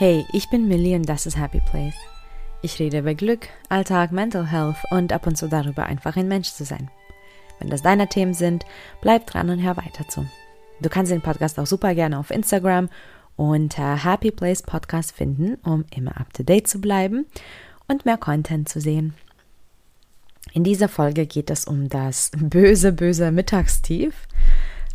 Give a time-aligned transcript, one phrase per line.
[0.00, 1.92] Hey, ich bin Millie und das ist Happy Place.
[2.62, 6.52] Ich rede über Glück, Alltag, Mental Health und ab und zu darüber, einfach ein Mensch
[6.52, 6.90] zu sein.
[7.58, 8.64] Wenn das deine Themen sind,
[9.02, 10.26] bleib dran und hör weiter zu.
[10.80, 12.88] Du kannst den Podcast auch super gerne auf Instagram
[13.36, 17.26] unter Happy Place Podcast finden, um immer up to date zu bleiben
[17.86, 19.12] und mehr Content zu sehen.
[20.54, 24.14] In dieser Folge geht es um das böse, böse Mittagstief.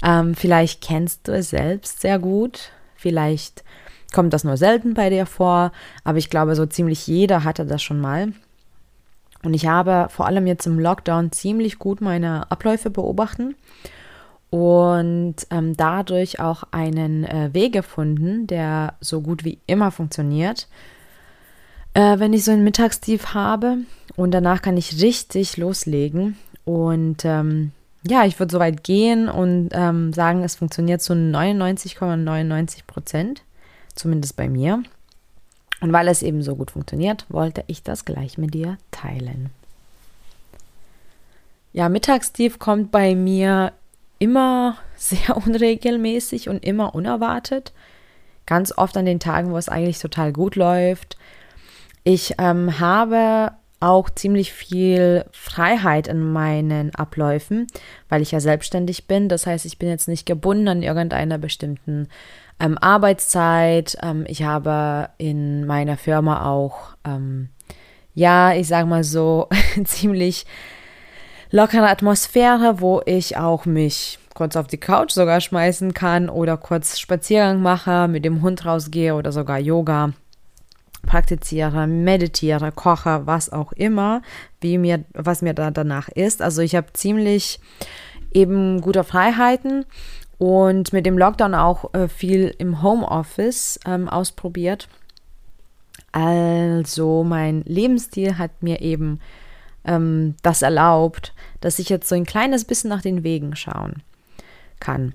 [0.04, 2.72] Ähm, vielleicht kennst du es selbst sehr gut.
[2.96, 3.64] Vielleicht
[4.16, 5.72] kommt das nur selten bei dir vor,
[6.04, 8.32] aber ich glaube, so ziemlich jeder hatte das schon mal.
[9.44, 13.56] Und ich habe vor allem jetzt im Lockdown ziemlich gut meine Abläufe beobachten
[14.50, 20.68] und ähm, dadurch auch einen äh, Weg gefunden, der so gut wie immer funktioniert,
[21.94, 23.80] äh, wenn ich so ein Mittagstief habe.
[24.16, 26.38] Und danach kann ich richtig loslegen.
[26.64, 27.72] Und ähm,
[28.08, 33.44] ja, ich würde so weit gehen und ähm, sagen, es funktioniert zu 99,99 Prozent
[33.96, 34.84] zumindest bei mir.
[35.82, 39.50] Und weil es eben so gut funktioniert, wollte ich das gleich mit dir teilen.
[41.74, 43.74] Ja, Mittagstief kommt bei mir
[44.20, 47.74] immer sehr unregelmäßig und immer unerwartet.
[48.46, 51.18] Ganz oft an den Tagen, wo es eigentlich total gut läuft.
[52.04, 57.68] Ich ähm, habe auch ziemlich viel Freiheit in meinen Abläufen,
[58.10, 59.30] weil ich ja selbstständig bin.
[59.30, 62.08] Das heißt, ich bin jetzt nicht gebunden an irgendeiner bestimmten
[62.60, 63.98] ähm, Arbeitszeit.
[64.02, 67.50] Ähm, ich habe in meiner Firma auch, ähm,
[68.14, 69.50] ja, ich sage mal so,
[69.84, 70.46] ziemlich
[71.52, 77.00] lockere Atmosphäre, wo ich auch mich kurz auf die Couch sogar schmeißen kann oder kurz
[77.00, 80.12] Spaziergang mache, mit dem Hund rausgehe oder sogar Yoga
[81.06, 84.22] praktiziere, meditiere, koche, was auch immer,
[84.62, 86.42] wie mir, was mir da danach ist.
[86.42, 87.60] Also ich habe ziemlich
[88.34, 89.86] eben gute Freiheiten
[90.38, 94.90] und mit dem Lockdown auch äh, viel im Homeoffice ähm, ausprobiert.
[96.12, 99.20] Also mein Lebensstil hat mir eben
[99.86, 104.02] ähm, das erlaubt, dass ich jetzt so ein kleines bisschen nach den Wegen schauen
[104.80, 105.14] kann.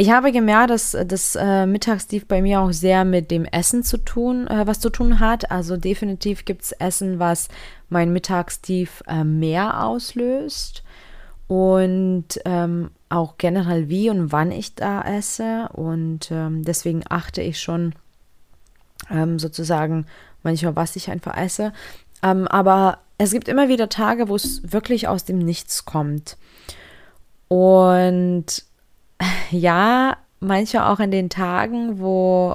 [0.00, 3.98] Ich habe gemerkt, dass das äh, Mittagstief bei mir auch sehr mit dem Essen zu
[3.98, 5.50] tun, äh, was zu tun hat.
[5.50, 7.48] Also definitiv gibt es Essen, was
[7.90, 10.84] mein Mittagstief äh, mehr auslöst
[11.48, 17.60] und ähm, auch generell wie und wann ich da esse und ähm, deswegen achte ich
[17.60, 17.94] schon
[19.10, 20.06] ähm, sozusagen
[20.42, 21.74] manchmal, was ich einfach esse.
[22.22, 26.38] Ähm, aber es gibt immer wieder Tage, wo es wirklich aus dem Nichts kommt.
[27.48, 28.64] Und
[29.50, 32.54] ja, manchmal auch an den Tagen, wo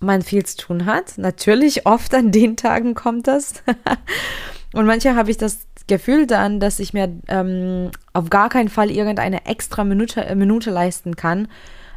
[0.00, 1.18] man viel zu tun hat.
[1.18, 3.62] Natürlich, oft an den Tagen kommt das.
[4.72, 8.90] Und manchmal habe ich das Gefühl dann, dass ich mir ähm, auf gar keinen Fall
[8.90, 11.48] irgendeine extra Minute, Minute leisten kann,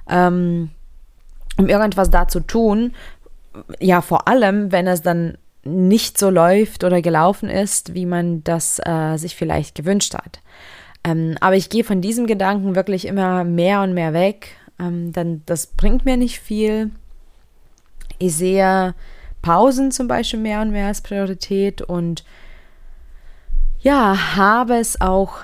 [0.10, 0.72] ähm,
[1.58, 2.94] um irgendwas da zu tun.
[3.80, 8.82] Ja, vor allem, wenn es dann nicht so läuft oder gelaufen ist, wie man das
[8.84, 10.42] äh, sich vielleicht gewünscht hat.
[11.04, 15.44] Ähm, aber ich gehe von diesem Gedanken wirklich immer mehr und mehr weg, ähm, denn
[15.46, 16.92] das bringt mir nicht viel.
[18.20, 18.96] Ich sehe
[19.42, 22.24] Pausen zum Beispiel mehr und mehr als Priorität und
[23.82, 25.40] ja, habe es auch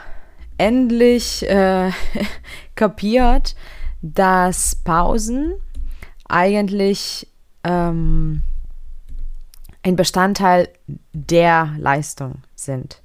[0.57, 1.91] endlich äh,
[2.75, 3.55] kapiert,
[4.01, 5.55] dass Pausen
[6.29, 7.27] eigentlich
[7.65, 8.43] ähm,
[9.83, 10.69] ein Bestandteil
[11.13, 13.01] der Leistung sind.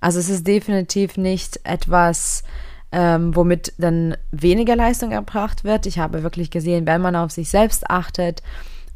[0.00, 2.44] Also es ist definitiv nicht etwas,
[2.92, 5.86] ähm, womit dann weniger Leistung erbracht wird.
[5.86, 8.42] Ich habe wirklich gesehen, wenn man auf sich selbst achtet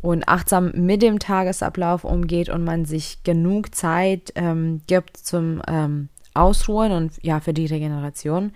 [0.02, 6.08] und achtsam mit dem Tagesablauf umgeht und man sich genug Zeit ähm, gibt zum ähm,
[6.34, 8.52] Ausruhen und ja für die Regeneration,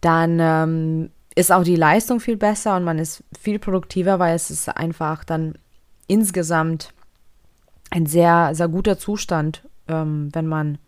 [0.00, 4.50] dann ähm, ist auch die Leistung viel besser und man ist viel produktiver, weil es
[4.50, 5.54] ist einfach dann
[6.08, 6.92] insgesamt
[7.90, 10.78] ein sehr, sehr guter Zustand, ähm, wenn man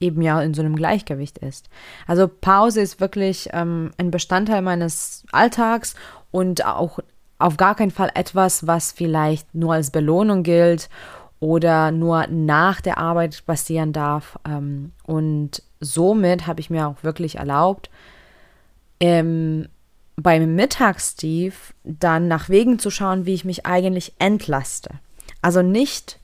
[0.00, 1.68] eben ja in so einem Gleichgewicht ist.
[2.06, 5.94] Also Pause ist wirklich ähm, ein Bestandteil meines Alltags
[6.30, 6.98] und auch
[7.38, 10.88] auf gar keinen Fall etwas, was vielleicht nur als Belohnung gilt
[11.40, 14.38] oder nur nach der Arbeit passieren darf.
[14.46, 17.90] Ähm, und somit habe ich mir auch wirklich erlaubt,
[19.00, 19.68] ähm,
[20.16, 24.90] beim Mittagstief dann nach Wegen zu schauen, wie ich mich eigentlich entlaste.
[25.42, 26.18] Also nicht,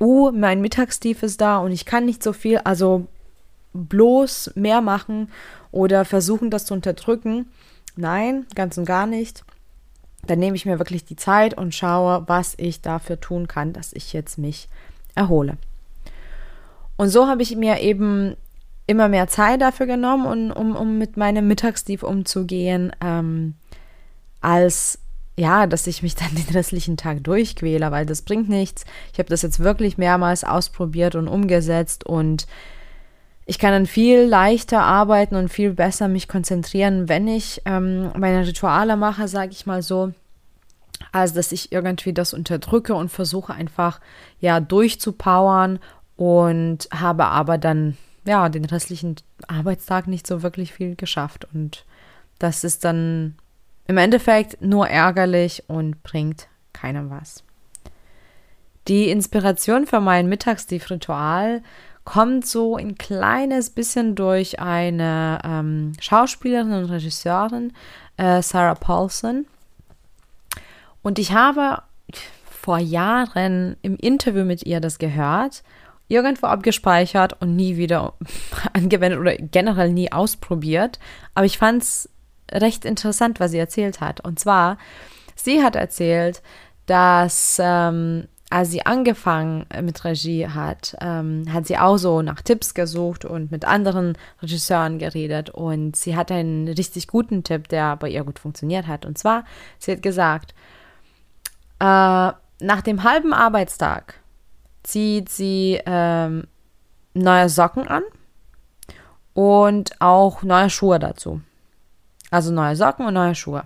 [0.00, 3.06] uh, mein Mittagstief ist da und ich kann nicht so viel, also
[3.72, 5.30] bloß mehr machen
[5.70, 7.46] oder versuchen, das zu unterdrücken.
[7.96, 9.44] Nein, ganz und gar nicht
[10.26, 13.92] dann nehme ich mir wirklich die Zeit und schaue, was ich dafür tun kann, dass
[13.92, 14.68] ich jetzt mich
[15.14, 15.56] erhole.
[16.96, 18.36] Und so habe ich mir eben
[18.86, 23.54] immer mehr Zeit dafür genommen, um, um, mit meinem Mittagstief umzugehen, ähm,
[24.40, 24.98] als
[25.38, 28.84] ja, dass ich mich dann den restlichen Tag durchquäle, weil das bringt nichts.
[29.12, 32.46] Ich habe das jetzt wirklich mehrmals ausprobiert und umgesetzt und
[33.46, 38.46] ich kann dann viel leichter arbeiten und viel besser mich konzentrieren, wenn ich ähm, meine
[38.46, 40.12] Rituale mache, sage ich mal so,
[41.12, 44.00] als dass ich irgendwie das unterdrücke und versuche einfach
[44.40, 45.78] ja durchzupowern
[46.16, 47.96] und habe aber dann
[48.26, 51.86] ja den restlichen Arbeitstag nicht so wirklich viel geschafft und
[52.38, 53.36] das ist dann
[53.88, 57.42] im Endeffekt nur ärgerlich und bringt keinem was.
[58.86, 61.62] Die Inspiration für mein Mittagstief-Ritual
[62.04, 67.72] kommt so ein kleines bisschen durch eine ähm, Schauspielerin und Regisseurin,
[68.16, 69.46] äh, Sarah Paulson.
[71.02, 71.82] Und ich habe
[72.50, 75.62] vor Jahren im Interview mit ihr das gehört,
[76.08, 78.14] irgendwo abgespeichert und nie wieder
[78.72, 80.98] angewendet oder generell nie ausprobiert.
[81.34, 82.08] Aber ich fand es
[82.52, 84.20] recht interessant, was sie erzählt hat.
[84.20, 84.78] Und zwar,
[85.34, 86.42] sie hat erzählt,
[86.86, 92.72] dass ähm, als sie angefangen mit Regie hat, ähm, hat sie auch so nach Tipps
[92.72, 95.50] gesucht und mit anderen Regisseuren geredet.
[95.50, 99.04] Und sie hat einen richtig guten Tipp, der bei ihr gut funktioniert hat.
[99.04, 99.44] Und zwar,
[99.78, 100.54] sie hat gesagt,
[101.78, 104.14] äh, nach dem halben Arbeitstag
[104.82, 106.46] zieht sie ähm,
[107.12, 108.02] neue Socken an
[109.34, 111.42] und auch neue Schuhe dazu.
[112.30, 113.64] Also neue Socken und neue Schuhe.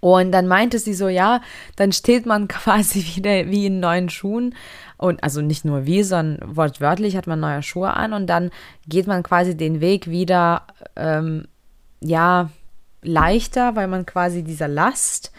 [0.00, 1.40] Und dann meinte sie so, ja,
[1.76, 4.54] dann steht man quasi wieder wie in neuen Schuhen.
[4.96, 8.50] Und also nicht nur wie, sondern wortwörtlich hat man neue Schuhe an und dann
[8.88, 10.62] geht man quasi den Weg wieder,
[10.96, 11.46] ähm,
[12.00, 12.50] ja,
[13.02, 15.32] leichter, weil man quasi dieser Last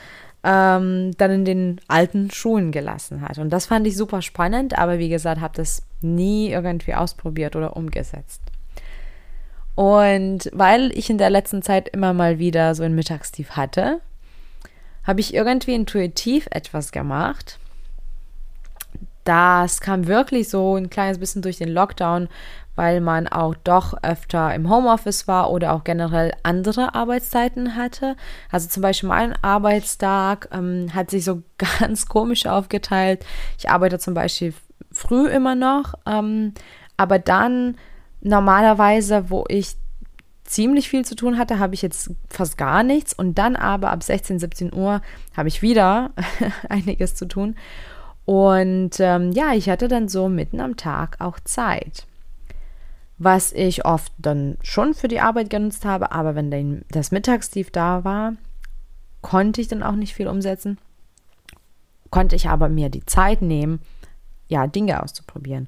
[0.43, 3.37] ähm, dann in den alten Schuhen gelassen hat.
[3.37, 7.75] Und das fand ich super spannend, aber wie gesagt, habe das nie irgendwie ausprobiert oder
[7.75, 8.41] umgesetzt.
[9.79, 14.01] Und weil ich in der letzten Zeit immer mal wieder so ein Mittagstief hatte,
[15.05, 17.59] habe ich irgendwie intuitiv etwas gemacht.
[19.23, 22.27] Das kam wirklich so ein kleines bisschen durch den Lockdown,
[22.75, 28.17] weil man auch doch öfter im Homeoffice war oder auch generell andere Arbeitszeiten hatte.
[28.51, 31.41] Also zum Beispiel mein Arbeitstag ähm, hat sich so
[31.79, 33.25] ganz komisch aufgeteilt.
[33.57, 34.53] Ich arbeite zum Beispiel
[34.91, 36.53] früh immer noch, ähm,
[36.97, 37.77] aber dann
[38.21, 39.75] normalerweise, wo ich
[40.43, 43.13] ziemlich viel zu tun hatte, habe ich jetzt fast gar nichts.
[43.13, 45.01] Und dann aber ab 16, 17 Uhr
[45.37, 46.11] habe ich wieder
[46.69, 47.55] einiges zu tun.
[48.25, 52.05] Und ähm, ja, ich hatte dann so mitten am Tag auch Zeit.
[53.17, 57.69] Was ich oft dann schon für die Arbeit genutzt habe, aber wenn dann das Mittagstief
[57.69, 58.33] da war,
[59.21, 60.77] konnte ich dann auch nicht viel umsetzen.
[62.09, 63.81] Konnte ich aber mir die Zeit nehmen,
[64.47, 65.67] ja, Dinge auszuprobieren.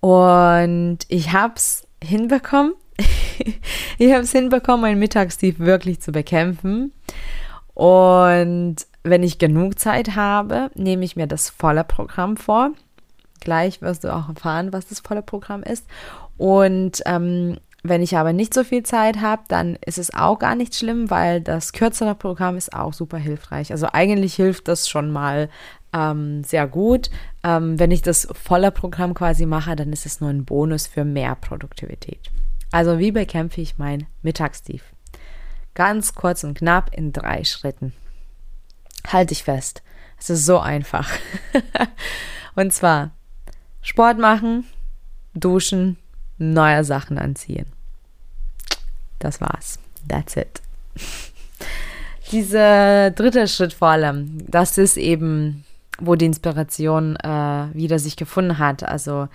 [0.00, 2.74] Und ich habe es hinbekommen,
[3.98, 6.92] ich habe es hinbekommen, mein Mittagstief wirklich zu bekämpfen.
[7.74, 12.70] Und wenn ich genug Zeit habe, nehme ich mir das volle Programm vor.
[13.40, 15.86] Gleich wirst du auch erfahren, was das volle Programm ist.
[16.36, 20.56] Und ähm, wenn ich aber nicht so viel Zeit habe, dann ist es auch gar
[20.56, 23.70] nicht schlimm, weil das kürzere Programm ist auch super hilfreich.
[23.70, 25.48] Also eigentlich hilft das schon mal
[25.92, 27.10] ähm, sehr gut.
[27.42, 31.04] Ähm, wenn ich das volle Programm quasi mache, dann ist es nur ein Bonus für
[31.04, 32.30] mehr Produktivität.
[32.70, 34.82] Also wie bekämpfe ich mein Mittagstief?
[35.74, 37.92] Ganz kurz und knapp in drei Schritten.
[39.06, 39.82] Halte ich fest.
[40.18, 41.08] Es ist so einfach.
[42.54, 43.12] und zwar
[43.80, 44.64] Sport machen,
[45.34, 45.96] duschen,
[46.36, 47.66] neue Sachen anziehen.
[49.18, 49.78] Das war's.
[50.08, 50.60] That's it.
[52.32, 55.64] Dieser dritte Schritt vor allem, das ist eben,
[56.00, 58.82] wo die Inspiration äh, wieder sich gefunden hat.
[58.82, 59.28] Also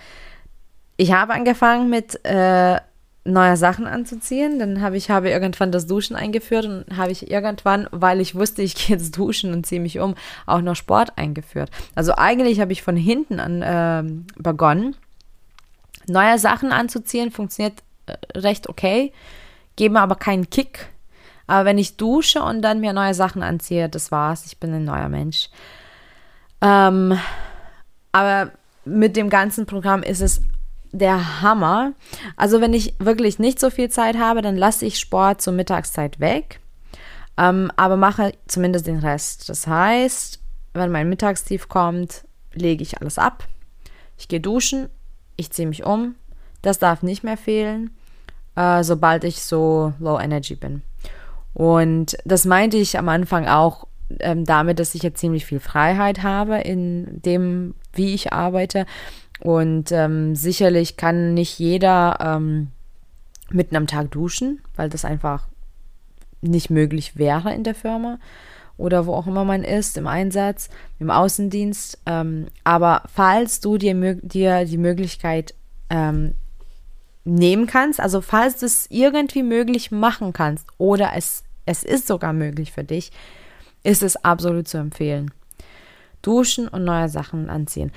[0.98, 2.80] ich habe angefangen mit äh,
[3.26, 4.60] neue Sachen anzuziehen.
[4.60, 8.62] Dann habe ich habe irgendwann das Duschen eingeführt und habe ich irgendwann, weil ich wusste,
[8.62, 10.16] ich gehe jetzt duschen und ziehe mich um,
[10.46, 11.70] auch noch Sport eingeführt.
[11.96, 14.04] Also eigentlich habe ich von hinten an äh,
[14.42, 14.96] begonnen.
[16.08, 19.14] Neue Sachen anzuziehen funktioniert äh, recht okay,
[19.76, 20.90] geben aber keinen Kick.
[21.48, 24.46] Aber wenn ich dusche und dann mir neue Sachen anziehe, das war's.
[24.46, 25.50] Ich bin ein neuer Mensch.
[26.64, 27.20] Ähm,
[28.14, 28.52] aber
[28.86, 30.42] mit dem ganzen Programm ist es
[30.94, 31.94] der Hammer.
[32.38, 36.20] Also wenn ich wirklich nicht so viel Zeit habe, dann lasse ich Sport zur Mittagszeit
[36.20, 36.60] weg,
[37.38, 39.50] ähm, aber mache zumindest den Rest.
[39.50, 40.40] Das heißt,
[40.74, 43.48] wenn mein Mittagstief kommt, lege ich alles ab.
[44.18, 44.90] Ich gehe duschen,
[45.36, 46.16] ich ziehe mich um.
[46.62, 47.92] Das darf nicht mehr fehlen,
[48.56, 50.82] äh, sobald ich so low energy bin.
[51.54, 53.88] Und das meinte ich am Anfang auch
[54.20, 58.86] ähm, damit, dass ich jetzt ziemlich viel Freiheit habe in dem, wie ich arbeite.
[59.40, 62.70] Und ähm, sicherlich kann nicht jeder ähm,
[63.50, 65.48] mitten am Tag duschen, weil das einfach
[66.42, 68.20] nicht möglich wäre in der Firma.
[68.78, 72.00] oder wo auch immer man ist, im Einsatz, im Außendienst.
[72.06, 75.54] Ähm, aber falls du dir, dir die Möglichkeit
[75.90, 76.34] ähm,
[77.24, 82.34] nehmen kannst, also falls du es irgendwie möglich machen kannst oder es, es ist sogar
[82.34, 83.12] möglich für dich,
[83.84, 85.32] ist es absolut zu empfehlen.
[86.22, 87.92] Duschen und neue Sachen anziehen.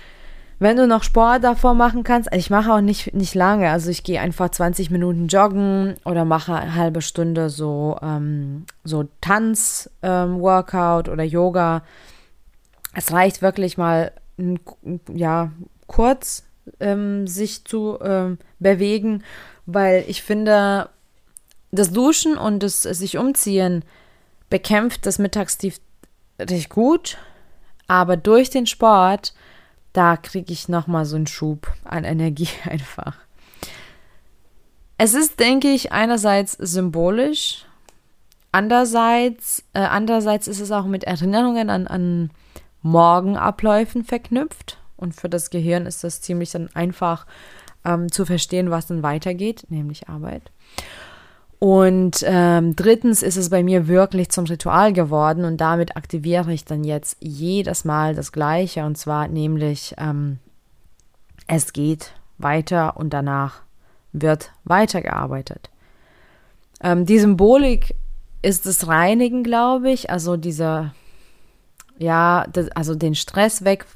[0.58, 4.04] Wenn du noch Sport davor machen kannst, ich mache auch nicht, nicht lange, also ich
[4.04, 11.12] gehe einfach 20 Minuten joggen oder mache eine halbe Stunde so, ähm, so Tanz-Workout ähm,
[11.12, 11.82] oder Yoga.
[12.94, 14.12] Es reicht wirklich mal,
[15.12, 15.52] ja,
[15.86, 16.44] kurz
[16.80, 19.22] ähm, sich zu ähm, bewegen,
[19.66, 20.88] weil ich finde,
[21.70, 23.84] das Duschen und das sich umziehen
[24.50, 25.80] bekämpft das Mittagstief
[26.38, 27.18] richtig gut,
[27.86, 29.34] aber durch den Sport,
[29.92, 33.16] da kriege ich nochmal so einen Schub an Energie einfach.
[34.98, 37.66] Es ist, denke ich, einerseits symbolisch,
[38.52, 42.30] andererseits, äh, andererseits ist es auch mit Erinnerungen an, an
[42.82, 44.78] Morgenabläufen verknüpft.
[44.96, 47.26] Und für das Gehirn ist das ziemlich dann einfach
[47.84, 50.50] ähm, zu verstehen, was dann weitergeht, nämlich Arbeit.
[51.58, 56.66] Und ähm, drittens ist es bei mir wirklich zum Ritual geworden und damit aktiviere ich
[56.66, 60.38] dann jetzt jedes Mal das Gleiche und zwar nämlich ähm,
[61.46, 63.62] es geht weiter und danach
[64.12, 65.70] wird weitergearbeitet.
[66.82, 67.94] Ähm, die Symbolik
[68.42, 70.94] ist das Reinigen, glaube ich, also dieser,
[71.98, 73.86] ja, das, also den Stress weg,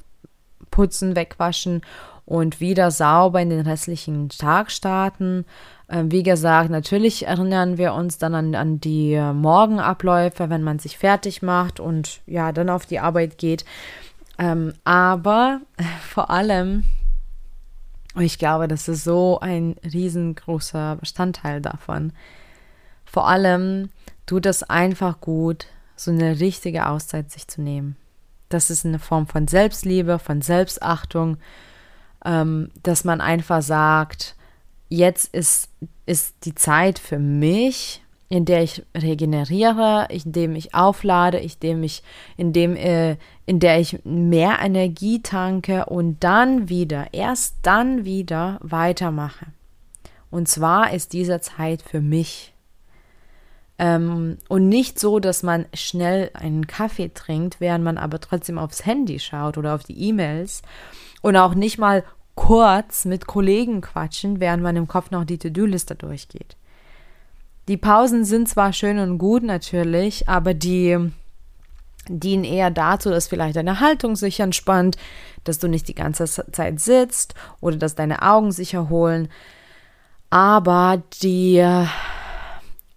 [0.71, 1.83] putzen, wegwaschen
[2.25, 5.45] und wieder sauber in den restlichen Tag starten.
[5.90, 10.97] Ähm, wie gesagt, natürlich erinnern wir uns dann an, an die Morgenabläufe, wenn man sich
[10.97, 13.64] fertig macht und ja, dann auf die Arbeit geht.
[14.38, 15.61] Ähm, aber
[16.09, 16.85] vor allem,
[18.18, 22.12] ich glaube, das ist so ein riesengroßer Bestandteil davon.
[23.04, 23.90] Vor allem
[24.26, 25.66] tut es einfach gut,
[25.97, 27.97] so eine richtige Auszeit sich zu nehmen.
[28.49, 31.38] Das ist eine Form von Selbstliebe, von Selbstachtung,
[32.25, 34.37] ähm, dass man einfach sagt,
[34.90, 35.70] jetzt ist,
[36.04, 42.02] ist die Zeit für mich, in der ich regeneriere, indem ich auflade, indem ich,
[42.37, 43.16] indem, äh,
[43.47, 49.47] in der ich mehr Energie tanke und dann wieder, erst dann wieder weitermache.
[50.30, 52.54] Und zwar ist diese Zeit für mich.
[53.78, 58.87] Ähm, und nicht so, dass man schnell einen Kaffee trinkt, während man aber trotzdem aufs
[58.87, 60.62] Handy schaut oder auf die E-Mails.
[61.20, 62.04] Und auch nicht mal
[62.40, 66.56] kurz mit Kollegen quatschen, während man im Kopf noch die To-Do-Liste durchgeht.
[67.68, 71.12] Die Pausen sind zwar schön und gut natürlich, aber die
[72.09, 74.97] dienen eher dazu, dass vielleicht deine Haltung sich entspannt,
[75.44, 79.28] dass du nicht die ganze Zeit sitzt oder dass deine Augen sich erholen.
[80.30, 81.62] Aber die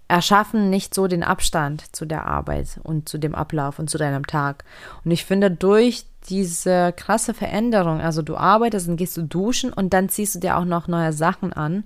[0.08, 4.28] erschaffen nicht so den Abstand zu der Arbeit und zu dem Ablauf und zu deinem
[4.28, 4.64] Tag.
[5.04, 9.94] Und ich finde, durch diese krasse Veränderung, also du arbeitest und gehst du duschen und
[9.94, 11.84] dann ziehst du dir auch noch neue Sachen an.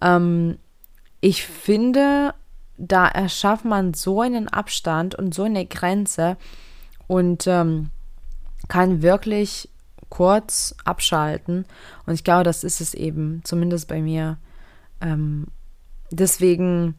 [0.00, 0.58] Ähm,
[1.20, 2.34] ich finde,
[2.76, 6.36] da erschafft man so einen Abstand und so eine Grenze
[7.06, 7.90] und ähm,
[8.68, 9.68] kann wirklich
[10.08, 11.66] kurz abschalten.
[12.06, 14.38] Und ich glaube, das ist es eben, zumindest bei mir.
[15.00, 15.48] Ähm,
[16.10, 16.94] deswegen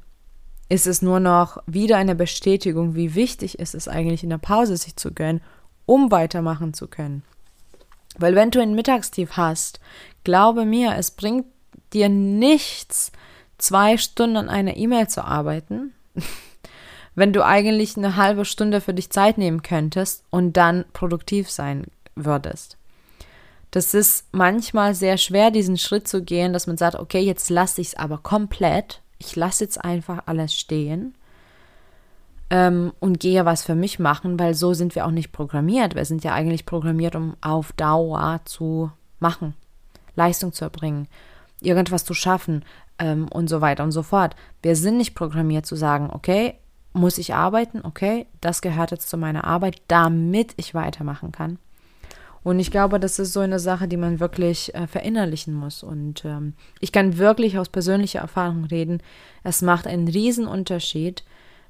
[0.70, 4.78] ist es nur noch wieder eine Bestätigung, wie wichtig ist es eigentlich in der Pause
[4.78, 5.42] sich zu gönnen,
[5.86, 7.24] um weitermachen zu können.
[8.18, 9.80] Weil wenn du ein Mittagstief hast,
[10.24, 11.48] glaube mir, es bringt
[11.94, 13.12] dir nichts,
[13.58, 15.94] zwei Stunden an einer E-Mail zu arbeiten,
[17.16, 21.88] wenn du eigentlich eine halbe Stunde für dich Zeit nehmen könntest und dann produktiv sein
[22.16, 22.78] würdest.
[23.72, 27.82] Das ist manchmal sehr schwer, diesen Schritt zu gehen, dass man sagt, okay, jetzt lasse
[27.82, 31.14] ich es aber komplett ich lasse jetzt einfach alles stehen
[32.50, 35.96] ähm, und gehe was für mich machen, weil so sind wir auch nicht programmiert.
[35.96, 39.54] Wir sind ja eigentlich programmiert, um auf Dauer zu machen,
[40.16, 41.08] Leistung zu erbringen,
[41.62, 42.64] irgendwas zu schaffen
[42.98, 44.36] ähm, und so weiter und so fort.
[44.62, 46.56] Wir sind nicht programmiert zu sagen, okay,
[46.94, 51.60] muss ich arbeiten, okay, das gehört jetzt zu meiner Arbeit, damit ich weitermachen kann.
[52.43, 55.84] Und ich glaube, das ist so eine Sache, die man wirklich äh, verinnerlichen muss.
[55.84, 59.01] Und ähm, ich kann wirklich aus persönlicher Erfahrung reden.
[59.43, 61.24] Es macht einen riesen Unterschied,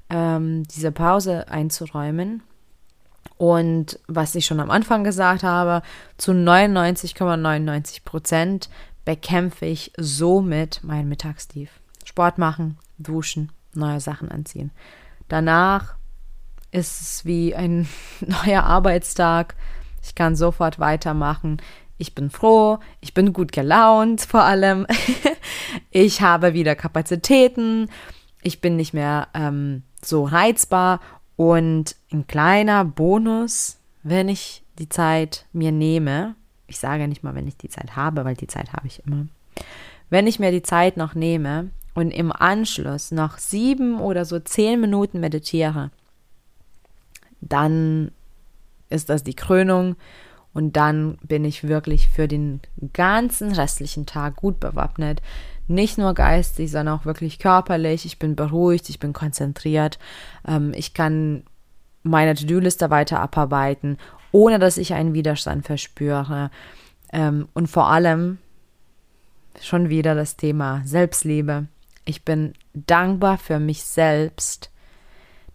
[0.10, 2.44] ähm, diese Pause einzuräumen.
[3.38, 5.82] Und was ich schon am Anfang gesagt habe,
[6.18, 8.70] zu 99,99 Prozent
[9.06, 11.72] bekämpfe ich somit mein Mittagstief.
[12.06, 14.72] Sport machen, duschen, neue Sachen anziehen.
[15.30, 15.96] Danach
[16.72, 17.88] ist es wie ein
[18.20, 19.56] neuer Arbeitstag
[20.04, 21.62] ich kann sofort weitermachen.
[21.98, 24.88] Ich bin froh, ich bin gut gelaunt vor allem.
[25.92, 27.90] ich habe wieder Kapazitäten.
[28.42, 31.02] Ich bin nicht mehr ähm, so reizbar
[31.36, 36.36] Und ein kleiner Bonus, wenn ich die Zeit mir nehme,
[36.68, 39.28] ich sage nicht mal, wenn ich die Zeit habe, weil die Zeit habe ich immer,
[40.10, 44.80] wenn ich mir die Zeit noch nehme und im Anschluss noch sieben oder so zehn
[44.80, 45.92] Minuten meditiere,
[47.42, 48.12] dann
[48.90, 49.96] ist das die Krönung
[50.54, 52.62] und dann bin ich wirklich für den
[52.94, 55.22] ganzen restlichen Tag gut bewappnet.
[55.68, 58.06] Nicht nur geistig, sondern auch wirklich körperlich.
[58.06, 60.00] Ich bin beruhigt, ich bin konzentriert.
[60.48, 61.44] Ähm, ich kann
[62.02, 63.98] meine To-Do-Liste weiter abarbeiten,
[64.32, 66.50] ohne dass ich einen Widerstand verspüre.
[67.14, 68.40] Ähm, und vor allem
[69.62, 71.68] schon wieder das Thema Selbstliebe.
[72.06, 74.72] Ich bin dankbar für mich selbst,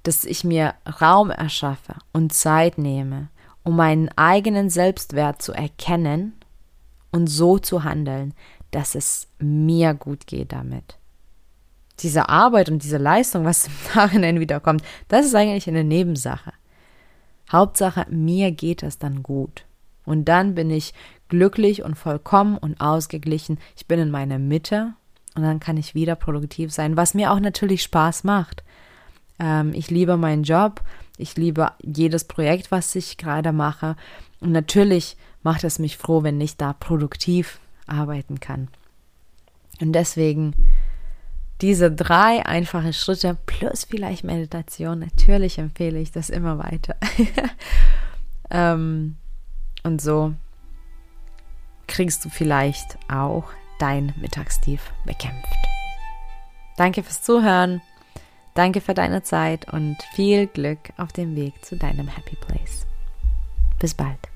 [0.05, 3.29] dass ich mir Raum erschaffe und Zeit nehme,
[3.65, 6.35] um meinen eigenen Selbstwert zu erkennen
[7.11, 8.35] und so zu handeln,
[8.71, 10.99] dass es mir gut geht damit.
[12.01, 16.53] Diese Arbeit und diese Leistung, was im Nachhinein wiederkommt, das ist eigentlich eine Nebensache.
[17.51, 19.65] Hauptsache, mir geht es dann gut.
[20.05, 20.93] Und dann bin ich
[21.29, 23.59] glücklich und vollkommen und ausgeglichen.
[23.77, 24.95] Ich bin in meiner Mitte
[25.35, 28.64] und dann kann ich wieder produktiv sein, was mir auch natürlich Spaß macht.
[29.39, 30.83] Ähm, ich liebe meinen Job,
[31.17, 33.97] ich liebe jedes Projekt, was ich gerade mache.
[34.41, 38.69] Und natürlich macht es mich froh, wenn ich da produktiv arbeiten kann.
[39.81, 40.55] Und deswegen
[41.61, 46.97] diese drei einfache Schritte plus vielleicht Meditation, natürlich empfehle ich das immer weiter.
[48.51, 49.17] ähm,
[49.83, 50.35] und so
[51.87, 53.45] kriegst du vielleicht auch
[53.79, 55.57] dein Mittagstief bekämpft.
[56.77, 57.81] Danke fürs Zuhören.
[58.55, 62.87] Danke für deine Zeit und viel Glück auf dem Weg zu deinem Happy Place.
[63.81, 64.34] Bis bald.